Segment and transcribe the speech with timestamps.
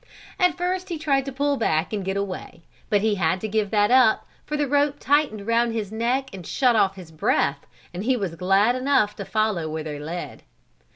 [0.39, 3.69] At first he tried to pull back and get away, but he had to give
[3.69, 8.03] that up, for the rope tightened round his neck and shut off his breath and
[8.03, 10.41] he was glad enough to follow where they led.